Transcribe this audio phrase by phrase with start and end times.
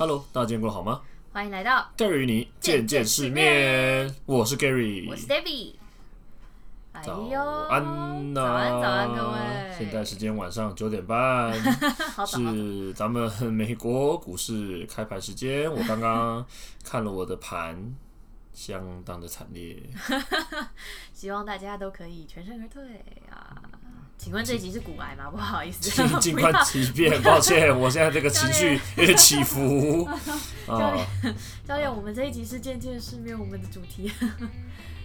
[0.00, 1.02] Hello，大家今天过得好吗？
[1.30, 4.10] 欢迎来到 Gary 与你见见世面。
[4.24, 5.74] 我是 Gary，我是 Debbie。
[7.02, 7.38] 早哎呦，
[7.68, 8.40] 安呐！
[8.40, 9.38] 早安，早安，各位。
[9.76, 11.52] 现在时间晚上九点半，
[12.26, 15.70] 是咱们美国股市开盘时间。
[15.70, 16.46] 我刚刚
[16.82, 17.94] 看了我的盘，
[18.54, 19.82] 相当的惨烈。
[21.12, 23.54] 希望大家都可以全身而退啊！
[24.22, 25.30] 请问这一集是骨癌吗？
[25.30, 27.10] 不好意思，请 尽快提便。
[27.24, 30.06] 抱歉，我现在这个情绪 有点起伏。
[30.66, 31.34] 教练，
[31.66, 34.12] 教练，我们这一集是见见世面，我们的主题。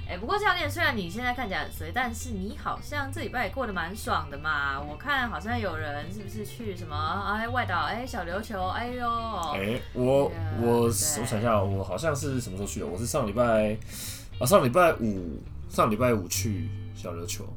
[0.05, 4.81] 哎、欸，不过教练，虽然你现在看起来很衰，但是你好像这礼拜也过得蛮爽的嘛。
[4.81, 9.09] 我看好像有人是不是去什么哎外岛哎小琉球哎呦
[9.53, 10.29] 哎、欸、我
[10.61, 12.85] 我我想一下，我好像是什么时候去的？
[12.85, 13.77] 我是上礼拜
[14.39, 17.47] 啊上礼拜五上礼拜五去小琉球。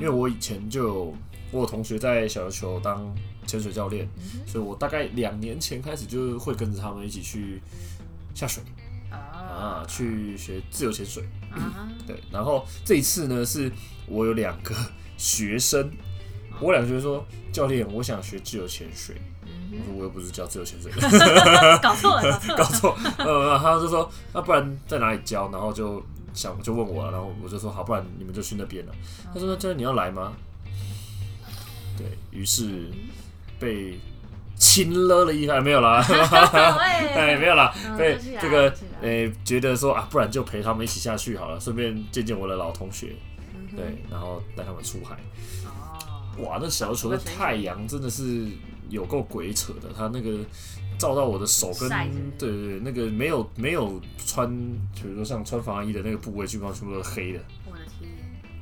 [0.00, 1.16] 为我以前就有
[1.50, 3.14] 我有同学在小琉球当
[3.46, 4.08] 潜水教练，
[4.46, 7.60] 所以我大概两年前开始就会跟着他们一起去
[8.34, 8.62] 下水
[9.10, 11.22] 啊，去学自由潜水。
[12.06, 13.70] 对，然后这一次呢，是
[14.06, 14.74] 我有两个
[15.16, 15.90] 学生，
[16.60, 19.14] 我两个学生说，教练，我想学自由潜水。
[19.70, 22.96] 我说我又不是教自由潜水 的，搞错了， 搞错。
[23.18, 25.48] 呃，他就说，那不然在哪里教？
[25.50, 26.02] 然后就。
[26.34, 28.92] 想就问我了，然后我就说好，不然你们就去那边了。
[29.32, 30.32] 他说：“那教练你要来吗？”
[31.96, 32.90] 对，于是
[33.58, 33.98] 被
[34.56, 36.02] 亲了了一下，没有啦，
[37.14, 43.14] 哎，没有啦，被这个诶觉得说啊，不然就陪他们一起下去好了，顺便见见我的老同学，
[43.76, 45.16] 对，然后带他们出海。
[46.42, 48.48] 哇，那小球的太阳真的是
[48.90, 50.38] 有够鬼扯的，他那个。
[51.04, 51.86] 照到我的手跟
[52.38, 54.48] 对对对，那个没有没有穿，
[54.94, 57.40] 比如说像穿防寒衣的那个部位，基本上全部都是黑的。
[57.70, 58.10] 我的天，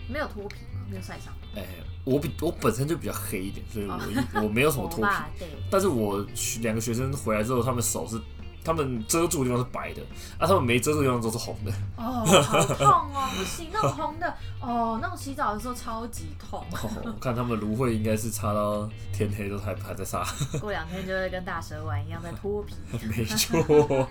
[0.09, 0.81] 没有脱皮吗？
[0.91, 1.33] 没有晒伤？
[1.55, 1.69] 哎、欸，
[2.03, 5.47] 我比我本身就比较黑一点，所以我一、哦、我没有什么 脱皮。
[5.71, 6.27] 但是我
[6.63, 8.21] 两个学生回来之后，他们手是。
[8.65, 10.03] 他们遮住的地方是白的，
[10.39, 11.73] 啊，他们没遮住的地方都是红的。
[11.97, 16.65] 哦，好痛哦，不行，那种红的，哦，那种洗澡的时候超级痛。
[16.71, 20.25] 哦，我看他们芦荟应该是擦到天黑都还还在擦。
[20.61, 22.75] 过两天就会跟大蛇丸一样在脱皮。
[23.09, 23.61] 没错。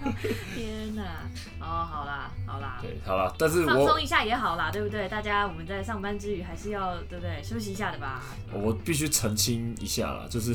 [0.54, 1.04] 天哪！
[1.62, 2.80] 哦，好啦，好啦。
[2.82, 5.08] 对，好啦，但是我放松一下也好啦，对不对？
[5.08, 8.22] 大家我们在上班之余还是要对不对休息一下的吧？
[8.52, 10.54] 我必须澄清一下啦，就是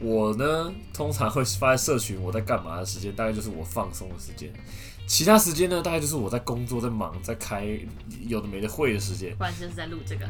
[0.00, 3.33] 我呢通常会发在社群我在干嘛的时间大概。
[3.34, 4.52] 就是我放松的时间，
[5.06, 7.66] 其他时间呢，大概就是我在工作、在忙、在开
[8.26, 9.36] 有的没的会的时间。
[9.36, 10.26] 不然就是在录这个，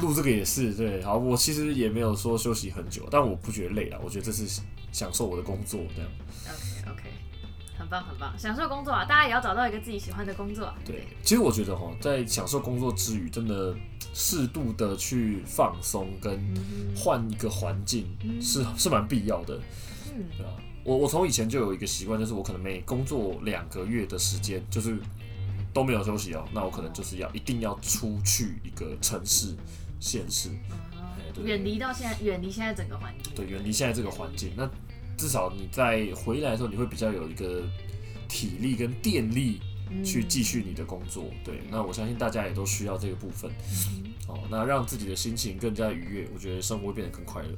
[0.00, 1.02] 录这个也是对。
[1.02, 4.60] 好，我其实也没有说休息很久，但我不觉得累了，我觉得这是
[4.92, 6.10] 享受我的工作这样。
[6.84, 7.02] OK OK，
[7.78, 9.04] 很棒很棒，享受工作啊！
[9.04, 10.74] 大家也要找到一个自己喜欢的工作啊。
[10.84, 13.74] 对，其实我觉得哈，在享受工作之余，真的
[14.14, 16.38] 适度的去放松跟
[16.94, 18.06] 换一个环境
[18.40, 19.60] 是是蛮必要的，
[20.14, 20.52] 嗯，对吧？
[20.84, 24.98] 我我从以前就有一个习惯，就是我可能每工作两个月的时间，就是
[25.72, 26.44] 都没有休息哦。
[26.52, 29.54] 那我可能就是要一定要出去一个城市、
[30.00, 30.50] 县市，
[31.44, 33.32] 远离到现在，远离现在整个环境。
[33.34, 34.50] 对，远离现在这个环境。
[34.56, 34.68] 那
[35.16, 37.62] 至少你在回来的时候，你会比较有一个
[38.28, 39.60] 体力跟电力
[40.04, 41.26] 去继续你的工作。
[41.44, 43.50] 对，那我相信大家也都需要这个部分。
[44.26, 47.48] 哦，那让自己的心情更加愉悦，我觉得生活会变得更快乐。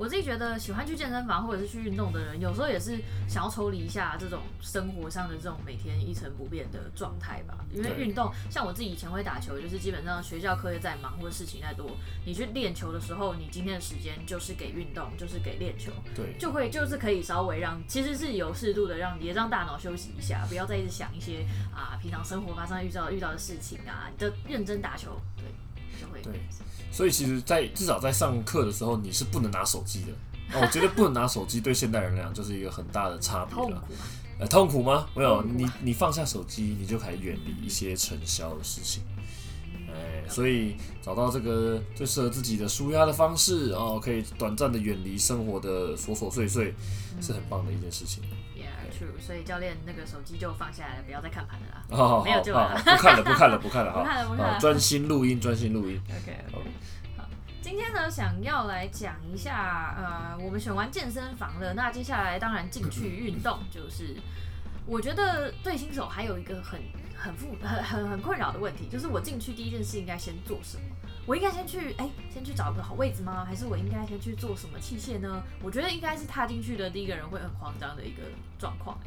[0.00, 7.58] 我自己觉得喜欢去健身房或者是去运动的人，有时候也是想要抽离一下这种生活上的这种每天一成不变的状态吧。
[7.70, 11.90] 因为运动，像我自己以前会打球，就是基本上学校课业再忙或者事情再多，
[12.24, 21.44] 你去练球的时候，你今天的时间就是给运动，就是给练球，对，就会就是可以稍微让，其实是有适度的让也让大脑休息一下，不要再一直想一些
[21.74, 25.44] 啊平常生活发生遇到遇到的事情啊，你就认真打球，对，
[26.22, 26.32] 对。
[26.92, 30.08] 所以其实，在至少在上课的时候，你是不能拿手机的。
[30.52, 33.84] 那 我觉得不能拿手机，对现代人来讲就是一个很大的差别了。
[34.40, 35.06] 呃，痛苦吗？
[35.14, 39.02] 没有，你你放下手机，你就可以远离一些尘嚣的事情。
[39.88, 46.74] 哎，所以找到这个最适合自己的舒压的方式哦，可以短暂的远离生活的琐琐碎碎，
[47.20, 48.22] 是很棒的一件事情。
[49.20, 51.82] 所以教练那个手机就放下来了，不要再看盘了啦。
[51.90, 53.92] 好好好，没有就了，不看了，不看了，不看了，
[54.36, 56.00] 好，专心录音，专心录音。
[56.08, 56.70] OK OK。
[57.62, 64.16] 今天呢，想要来讲一下，呃，我们选完健身房了，那接下来当然进去运动， 就是
[64.86, 66.80] 我觉得对新手还有一个很
[67.16, 70.82] 很复很很很困扰的问题，就是我进去第一件事应该先做什么？
[71.30, 73.44] 我应该先去哎、欸，先去找个好位置吗？
[73.44, 75.40] 还是我应该先去做什么器械呢？
[75.62, 78.22] 我觉得应该是踏进去的第一个人会很慌张的一个
[78.58, 78.98] 状况。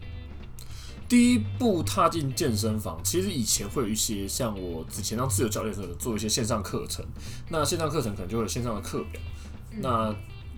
[1.10, 7.06] 第一步踏进健身房，其实以前会有一些像我之前当自由教练的时候做一些线上课程，
[7.50, 9.22] 那线上课程可能就会有线上的课表，
[9.72, 10.16] 嗯、那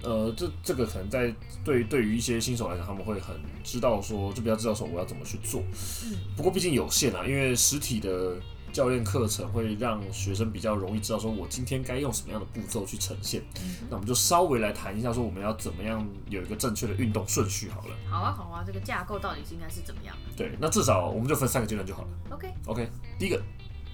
[0.08, 1.34] 呃，这这个可能在
[1.64, 5.64] 对对于一些新手来讲，他们会很知道说，就比较知道说我要怎么去做。
[6.06, 8.36] 嗯，不过毕竟有限啊，因为实体的
[8.76, 13.42] 教练课程会让学生比较容易知道说我今天该用什么样的步骤去呈现。
[13.64, 17.96] 嗯，那我们就稍微来谈一下说我们要怎么样有一个正确的运动顺序好了。
[18.10, 20.14] 好啊，好啊，这个架构到底是应该是怎么样？
[20.36, 22.10] 对，那至少我们就分三个阶段就好了。
[22.32, 23.42] OK OK，第一个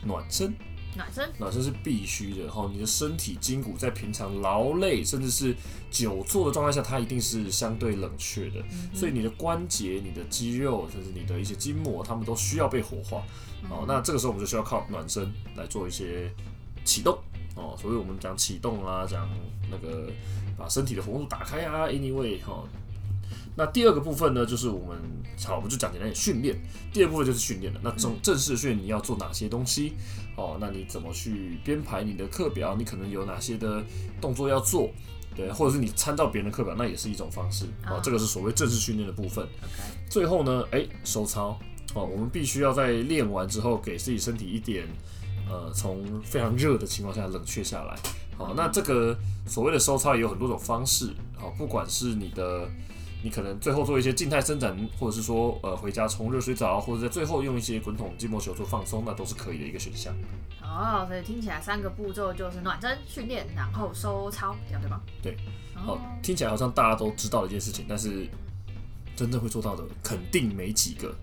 [0.03, 0.51] 暖身。
[0.93, 2.43] 暖身，暖身是必须的。
[2.43, 5.55] 然后你的身体筋骨在平常劳累甚至是
[5.89, 8.59] 久坐的状态下，它一定是相对冷却的。
[8.71, 13.23] 嗯、所以你的关节、你的肌肉，甚至你的一些筋膜，它们都需要被活化。
[13.69, 16.31] 哦、嗯，那这个时候我们就需要靠暖身来做一些
[16.83, 17.17] 启动。
[17.55, 19.29] 哦，所以我们讲启动啊，讲
[19.69, 20.09] 那个
[20.57, 22.63] 把身体的活动度打开啊，anyway 哈。
[23.57, 24.97] 那第二个部分呢，就是我们
[25.45, 26.57] 好，我们就讲简单点训练。
[26.93, 27.79] 第二部分就是训练了。
[27.83, 29.93] 那正正式训练你要做哪些东西？
[30.37, 32.75] 哦，那你怎么去编排你的课表？
[32.77, 33.83] 你可能有哪些的
[34.21, 34.89] 动作要做？
[35.35, 37.65] 对，或者是你参照别人的课表，那也是一种方式。
[37.85, 39.45] 哦，这个是所谓正式训练的部分。
[40.09, 41.59] 最后呢，哎，收操。
[41.93, 44.87] 哦，我们必须要在练完之后，给自己身体一点，
[45.49, 47.97] 呃，从非常热的情况下冷却下来。
[48.37, 51.13] 好，那这个所谓的收操也有很多种方式。
[51.35, 52.67] 好，不管是你的。
[53.23, 60.11] 你可能最后做一些静态伸展，或者是说，呃，回家冲热水澡，或者在最后用一些滚筒筋膜球做放松，那都是可以的一个选项。
[60.59, 64.99] 哦，所以听起来三个步骤就是暖身、训练，然后收操，这样对吗？
[65.21, 65.37] 对。
[65.85, 68.27] 哦，听起来好像大家都知道的一件事情，但是
[69.15, 71.13] 真正会做到的肯定没几个。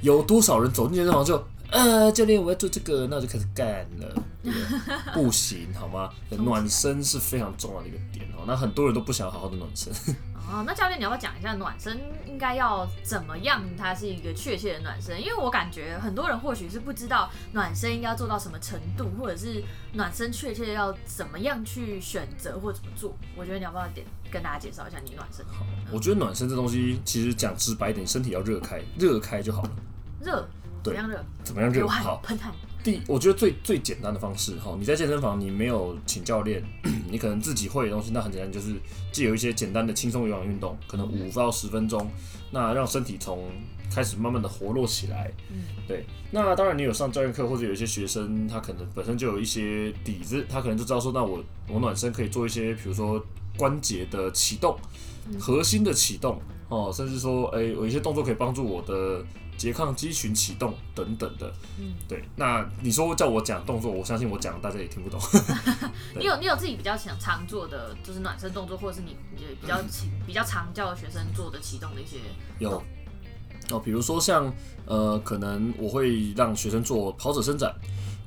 [0.00, 1.42] 有多少人走进健身房就，
[1.72, 4.22] 呃，教练我要做这个，那我就开始干了。
[5.14, 6.10] 不行，好吗？
[6.30, 8.44] 暖身是非常重要的一个点哦。
[8.46, 9.90] 那很多人都不想好好的暖身。
[10.52, 13.62] 哦，那教练，你要不要讲一下暖身应该要怎么样？
[13.78, 19.62] 它是一个确切的暖身，因为我感觉很多人或许是不知道暖身应该要做到什么程度，或者是
[19.94, 23.16] 暖身确切要怎么样去选择或怎么做。
[23.34, 25.42] 我觉得你要不要点跟大家介绍一下你暖身？
[25.46, 29.70] 好，我觉得暖身这东西其实讲直白一点，身体要热开，热开就好了。
[30.20, 30.46] 热？
[30.82, 31.24] 对，怎么样热？
[31.44, 31.86] 怎么样热？
[31.86, 32.52] 好，喷汗。
[32.82, 36.60] 第，我觉得最最简单的方式哈，你在健身房你没有请教练，
[37.08, 38.74] 你可能自己会的东西，那很简单，就是
[39.12, 42.10] 既有一些简单的轻松有氧运动，可能五到十分钟，
[42.50, 43.48] 那让身体从
[43.94, 45.30] 开始慢慢的活络起来。
[45.52, 46.04] 嗯，对。
[46.32, 53.24] 那当然你有上教练课，或者有一些学生他可能本身就有一些底子，他可能就知道说，那我我暖身可以做一些，比如说
[53.56, 54.76] 关节的启动、
[55.38, 59.24] 核心的启动哦，甚至说，哎、欸，有一些动作可以帮助我的。
[59.62, 62.24] 拮抗肌群启动等等的，嗯，对。
[62.34, 65.20] 那你说叫我讲动作，我相信我讲大家也听不懂。
[66.18, 69.16] 你有你有自己比较想常做的，就是暖身动作，或者是你
[69.60, 69.80] 比较
[70.26, 72.16] 比较常叫学生做的启动的一些
[72.58, 72.82] 有
[73.70, 74.52] 哦，比如说像
[74.86, 77.72] 呃，可能我会让学生做跑者伸展。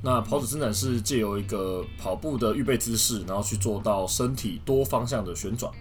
[0.02, 5.72] 那跑者伸展是借由一个跑步的预备姿势，然后去做到身体多方向的旋转。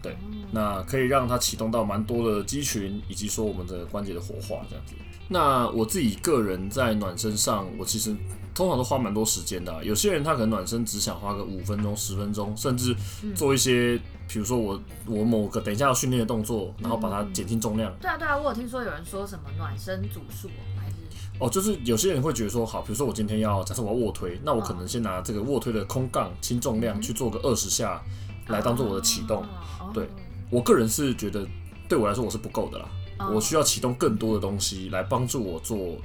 [0.00, 0.16] 对，
[0.54, 4.94] 那可以让它启动到蛮多的肌群，以及说我们的关节的活化这样子。
[5.28, 8.14] 那我自己个人在暖身上，我其实
[8.54, 9.82] 通常都花蛮多时间的啊。
[9.82, 12.94] 有些人他可能暖身只想花个五分钟、十分钟，甚至
[13.34, 17.90] 做一些，比如说我我某个等一下要训练的动作，然后把它减轻重量。
[17.98, 20.96] 对啊对啊，我有听说有人说什么暖身组数还是
[21.38, 28.02] 哦，就是有些人会觉得说，好，比如说我今天要假设我要卧推，那我可能先拿这个卧推的空杠轻重量去做个二十下。
[28.48, 29.46] 来当做我的启动，
[29.94, 30.06] 对，
[30.52, 31.46] 我个人是觉得
[31.88, 32.86] 对我来说我是不够的啦，
[33.32, 35.96] 我需要启动更多的东西来帮助我做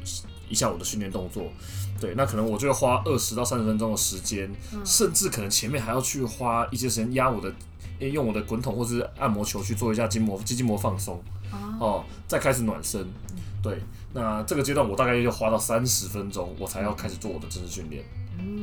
[0.48, 1.52] 一下我的训练动作，
[2.00, 4.50] 对，那可能我就要花二十到三十分钟的时间，
[4.86, 7.54] 甚至可能前面还要去花一些时间压我的，
[8.08, 11.22] 用我的滚筒或是按摩球去做一下筋膜肌筋膜放松，
[11.82, 13.06] 哦，再开始暖身，
[13.62, 13.78] 对，
[14.14, 18.06] 那这个阶段我大概要花到三十分钟，我才要开始做我的正式训练，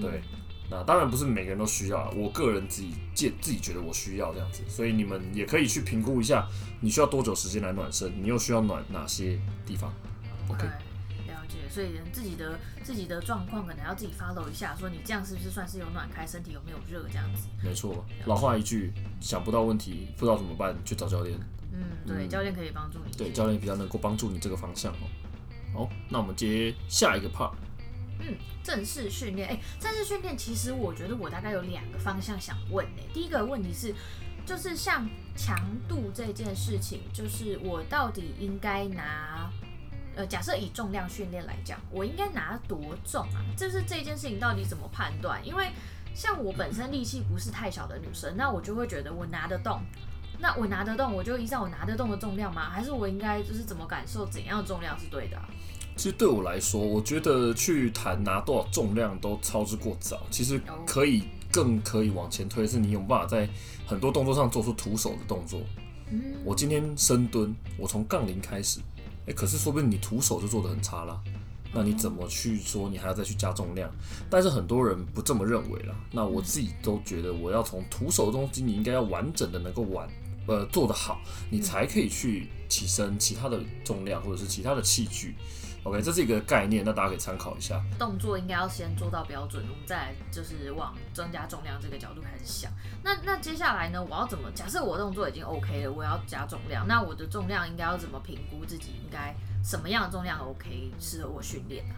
[0.01, 0.23] 对。
[0.71, 6.49] 那当然不是每个人都需要，我个人自己见自己觉得我需要这样子，所以你们也可以去评估一下，
[6.81, 9.93] 你需要多久时间来暖身，你又需要暖哪些地方
[10.49, 11.59] ？OK，了解。
[11.69, 17.47] 所以人自己的自己的状况可能要自己 follow 一下，说你这样是不是算是有暖开，身体有没有热这样子？
[17.63, 21.39] 没错，老话一句，想不到问题，不知道怎么办，去找教练。
[21.73, 23.13] 嗯，对，教练可以帮助你。
[23.17, 25.07] 对，教练比较能够帮助你这个方向哦。
[25.75, 27.53] 好，那我们接下一个 part。
[28.21, 33.03] 嗯，正式训练，哎，正式训练其实我觉得我大概有两个方向想问呢。
[33.13, 33.95] 第一个问题是，
[34.47, 35.57] 就是像强
[35.89, 39.51] 度这件事情，就是我到底应该拿，
[40.17, 43.43] 呃，假设以重量训练来讲，我应该拿多重啊？
[43.57, 45.45] 就是这件事情到底怎么判断？
[45.47, 45.71] 因为
[46.15, 49.83] 像我本身力气不是太小的女生，那我就会觉得我拿得动，
[50.39, 52.71] 那我拿得动，我就依照我拿得动的重量吗？
[52.71, 55.37] 还是我应该就是怎么感受怎样的重量是对的？
[55.97, 60.23] 其实对我来说，我觉得去谈拿多少重量都操之过早。
[60.31, 63.49] 其实可以更可以往前推，是你有办法在
[63.87, 65.61] 很多动作上做出徒手的动作。
[66.11, 68.81] 嗯，我今天深蹲，我从杠铃开始，
[69.27, 71.21] 哎，可是说不定你徒手就做得很差啦。
[71.73, 73.91] 那你怎么去说你还要再去加重量？
[74.31, 75.95] 但是很多人不这么认为啦。
[76.13, 80.09] 那我自己都觉得，我要从徒手的东西，你应该要完整的能够完，
[80.47, 81.21] 呃，做得好，
[81.51, 85.35] 你才可以去提升其他的重量或者是其他的器具。
[85.85, 87.79] OK，这是一个概念，那大家可以参考一下。
[87.99, 92.73] 动作应该要先做到标准，我们再来就是往增加重量这个角度开始想。
[93.03, 94.03] 那那接下来呢？
[94.03, 94.51] 我要怎么？
[94.55, 101.95] 假设我动作已经 OK 了，我要加重量，那我的重量应该要怎么评估自己应该什么样的重量 OK 适合我训练呢？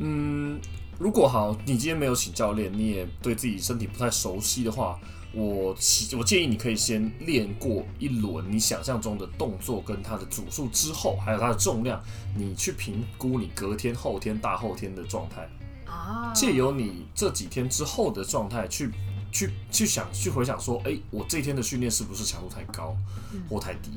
[0.00, 0.60] 嗯，
[0.98, 5.00] 如果好，你今天没有请教练，你也对自己身体不太熟悉的话。
[5.32, 5.76] 我
[6.16, 12.02] 我建议你可以先练过一轮你想象中的动作跟它的组数之后，还有它的重量，
[12.34, 15.48] 你去评估你隔天、后天、大后天的状态
[15.84, 16.32] 啊。
[16.34, 18.90] 借由你这几天之后的状态去
[19.30, 22.96] 去去想去回想说，哎，我这一天的训练是不是强度太高
[23.50, 23.90] 或太低？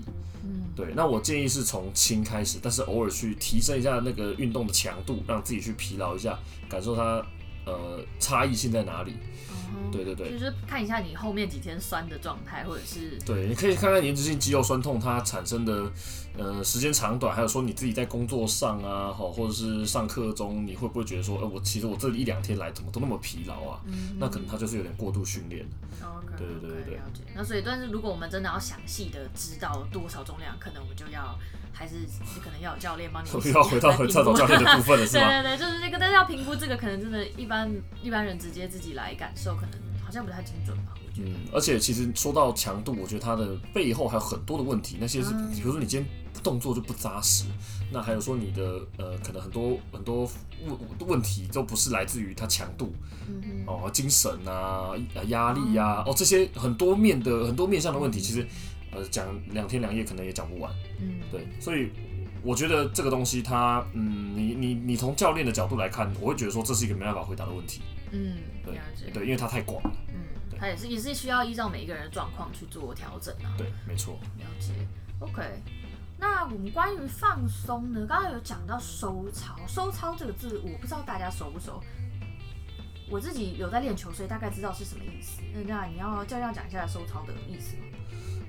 [0.44, 0.94] 嗯，对。
[0.96, 7.26] 那我建议是从轻开始，但是偶尔去提升一下那个运动的强度，让自己去疲劳一下，感受它
[7.66, 9.16] 呃差异性在哪里。
[9.90, 15.92] 对对对，就是看一下你后面几天酸的状态，或者是对，你可以看看延迟性肌肉酸痛它产生的
[16.38, 23.82] 呃时间长短，还有说你自己在工作上啊，好，或者是上课中，你会不会觉得说，呃，我其实我这一两天来怎么都那么疲劳啊？
[23.86, 25.66] 嗯，那可能它就是有点过度训练。
[26.02, 27.22] OK，对对对对，了解。
[27.34, 31.38] 那所以，但是如果我们真的要详细的知道多少重量，可能我们就要。
[31.74, 31.96] 还是
[32.44, 33.30] 可能要有教练帮你。
[33.46, 35.28] 又要回到找教练的部分了，是吗？
[35.42, 37.72] 对对对，就是这个，但是要评估这个，可能真的，一般
[38.04, 39.72] 一般人直接自己来感受，可能
[40.04, 40.94] 好像不太精准吧。
[41.18, 44.98] 嗯，而且其实说到强度，我觉得它的背后还有很多的问题。
[45.00, 46.10] 那些是，比如说你今天
[46.42, 47.46] 动作就不扎实，
[47.92, 50.30] 那还有说你的呃，可能很多很多
[50.66, 50.78] 问
[51.10, 52.94] 问题都不是来自于它强度，
[53.68, 54.92] 哦，精神啊，
[55.28, 58.48] 压力呀，哦，这些很多面的很多面向的问题，其实。
[58.94, 61.92] 呃，讲两天两夜可能也讲不完，嗯，对，所以
[62.44, 67.82] 我觉得这个东西它，嗯，你你你从教练的角度来看，我会觉得说这是一个没办法回答的问题，
[68.12, 68.78] 嗯，对，
[69.14, 70.16] 对，因为它太广了，嗯，
[70.50, 74.74] 对，它也是也是需要依照每一个人的状况去做调整啊，对，没错，了解
[75.20, 75.42] ，OK，
[76.20, 81.82] 那我们关于放松呢，刚刚有讲到收操，收操这个字我不知道大家熟不熟，
[83.10, 87.84] 我自己有在练球，所以大概知道是什么意思，那那你要教练讲一下收操的意思吗？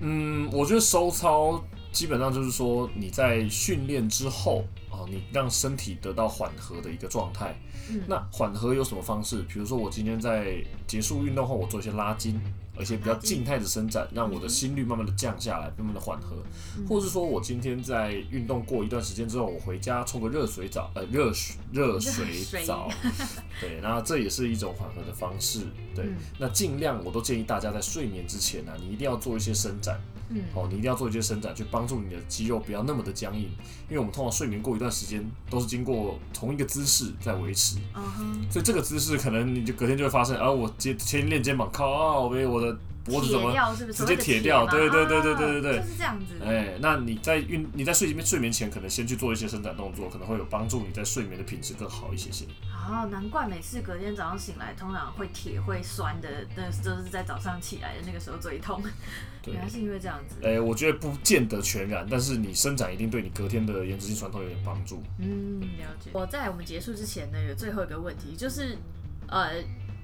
[0.04, 4.64] 嗯，我觉得收操基本上就是说你在训练之后
[5.02, 7.54] 啊，你让身体得到缓和的一个状态。
[7.90, 9.42] 嗯，那缓和有什么方式？
[9.42, 12.40] 比如说我今天在结束运动后，我做一些拉筋，
[12.76, 16.36] 而且比较静态的伸展，让我的心率慢慢的降下来，慢慢的缓和。
[16.88, 22.88] 或是说我今天在运动过一段时间之后，我回家冲个热水澡，呃，热水热水澡，
[23.60, 25.66] 对，那这也是一种缓和的方式。
[25.94, 26.06] 对，
[26.38, 30.00] 那尽量我都建议大家在睡眠之前呢，你一定要做一些伸展。
[30.34, 33.42] 嗯，哦，你一定要做一些伸展，去帮助你的肌肉不要那么的僵硬，
[33.88, 42.76] 因为我们通常睡眠过一段时间都是经过同一个姿势在维持，嗯哼，所以这个姿势可能你就隔天就会发生，啊，我肩前练肩膀靠啊，我我的。
[43.04, 43.52] 脖子怎么
[43.92, 44.66] 直接铁掉？
[44.66, 46.34] 对对对对对对对，就是这样子。
[46.44, 52.44] 哎，那你在运你在睡眠睡眠前，可能先去做一些伸展动作，可能会有帮助你在睡眠的品质更好一些些。
[52.72, 58.82] 哦，难怪每次隔天早上醒来，通常会铁会酸的，那就是在早上起来的那个时候最痛。
[59.46, 60.36] 原来是因为这样子。
[60.44, 65.02] 哎，我觉得不见得全然，但是你伸展一定对你隔天的延迟性酸痛有点帮助。
[65.18, 66.10] 嗯，了解。
[66.12, 68.78] 我在我们结束之前呢，有最后一个问题，就是
[69.26, 69.50] 呃，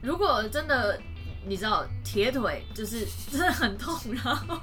[0.03, 1.01] 如果真的。
[1.49, 4.61] 你知道铁腿就是真的很痛，然后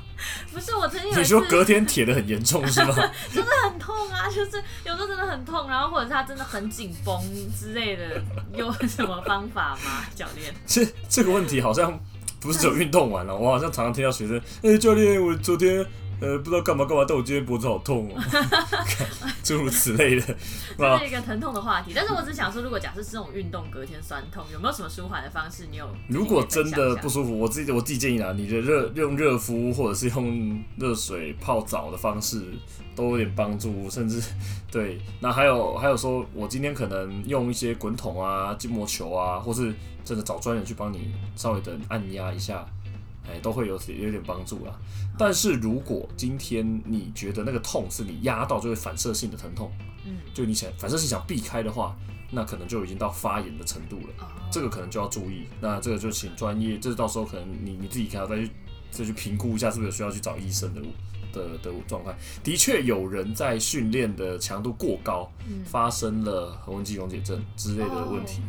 [0.53, 2.93] 不是我曾经有一次你说隔天铁的很严重是吗？
[3.33, 7.19] 真的很痛啊，就是有时候真的很痛，然后或者是它真的很紧绷
[7.59, 8.21] 之类的，
[8.53, 10.05] 有什么方法吗？
[10.15, 10.53] 教练？
[10.65, 11.99] 这这个问题好像
[12.39, 15.85] 不是只有运动完了，我好像常常听到学生，哎、欸，教练，我昨天。
[16.21, 18.21] 呃，不知道干嘛干嘛，但我今天脖子好痛哦，
[19.43, 20.35] 诸如此类的，
[20.77, 21.91] 这是一个疼痛的话题。
[21.95, 25.67] 但是我只想说，如果假设是这种运动隔天酸痛，有没有什么舒缓的方式？
[25.69, 25.87] 你有？
[26.07, 32.41] 如果真的不舒服，我自己我自己建议啊，你的热用热敷或者是用热水泡澡的方式
[32.95, 34.21] 都有点帮助，甚至
[34.71, 34.99] 对。
[35.19, 42.65] 那还有还有说，我今天可能用一些滚筒啊、筋膜球啊，或是真的找专人去帮你稍微的按压一下。
[43.27, 44.79] 哎，都会有有点帮助啦。
[45.17, 49.71] 但是如果今天你觉得那个痛是你压到就会反射性的疼痛，
[50.05, 51.95] 嗯，就你想反射性想避开的话，
[52.31, 54.49] 那可能就已经到发炎的程度了。
[54.51, 55.47] 这个可能就要注意。
[55.59, 58.51] 那这个就请专业，这到时候可能你你自己还要再去
[58.91, 60.81] 再去评估一下，是不是有需要去找医生的
[61.33, 62.15] 的的状况。
[62.43, 65.31] 的确有人在训练的强度过高，
[65.65, 68.41] 发生了横纹肌溶解症之类的问题。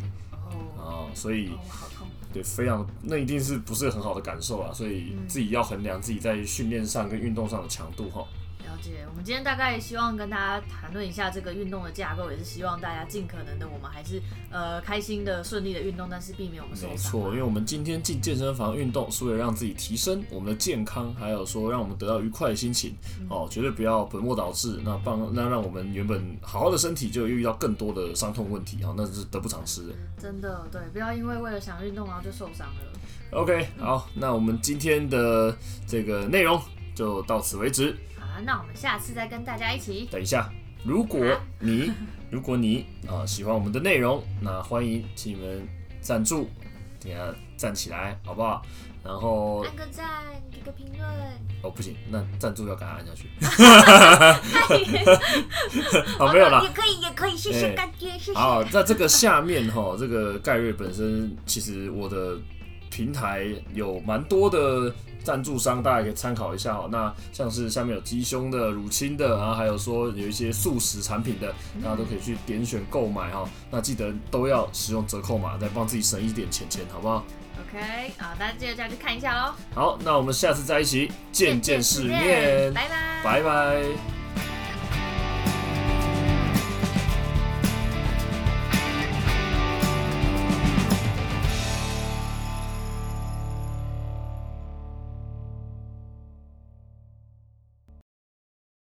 [0.77, 1.51] 哦，所以。
[2.37, 8.23] 对，非常那一定是不是很好的感受啊，所以自己要衡量自己在训练上跟运动上的强度哈。
[9.09, 16.91] 我们今天大概希望跟大家谈论一下这个运动的架构，也是希望大家尽可能的，我们还是呃开心的、顺利的运动，但是避免我们受伤。
[16.91, 22.95] 没错，因为我们今天进健身房运动，是为了让自己提升我们的健康，还有说让我们得到愉快的心情。
[23.21, 29.95] 嗯、哦，绝对不要本末倒置，那帮那让我们原本好好的身体就又遇到更多的伤痛问题啊、哦，那是得不偿失的。
[30.19, 32.83] 真的，对，不要因为为了想运动然后就受伤了。
[33.31, 35.57] OK，好，那我们今天的
[35.87, 36.61] 这个内容
[36.95, 37.97] 就到此为止。
[38.45, 40.09] 那我们下次再跟大家一起。
[40.11, 40.51] 等一下，
[40.85, 41.21] 如果
[41.61, 41.93] 你
[42.31, 45.67] 如果你啊喜欢我们的内容，那欢迎请你们
[46.01, 46.49] 赞助，
[47.01, 47.19] 等下
[47.57, 48.63] 站起来好不好？
[49.05, 50.05] 然后按个赞，
[50.51, 51.09] 给个评论。
[51.63, 53.29] 哦，不行，那赞助要赶快按下去。
[56.19, 56.63] 好， 没有了。
[56.65, 58.35] 也可以，也可以，谢谢干爹，谢谢。
[58.35, 62.37] 好，在这个下面哈，这个盖瑞本身其实我的
[62.91, 64.93] 平台有蛮多的。
[65.27, 66.89] 赞助商大家可以参考一下哦。
[66.93, 71.53] 那像是下面有鸡胸的、乳清的，然后还有说有一些素食产品的，
[71.83, 73.45] 大家都可以去点选购买哈。
[73.69, 77.25] 那记得都要使用折扣码，再帮自己省一点钱钱，好不好
[77.61, 79.55] ？OK，好，大家记得再去看一下喽。
[79.75, 84.16] 好，那我们下次再一起见见世面，拜拜，拜拜。